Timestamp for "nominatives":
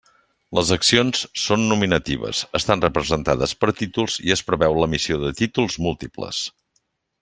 1.73-2.41